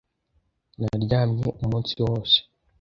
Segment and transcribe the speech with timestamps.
[0.79, 2.37] Naryamye umunsi wose.